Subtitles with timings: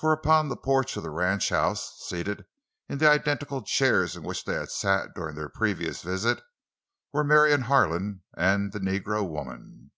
[0.00, 2.46] For upon the porch of the ranchhouse—seated
[2.88, 6.42] in the identical chairs in which they had sat during their previous visit,
[7.12, 9.92] were Marion Harlan and the negro woman!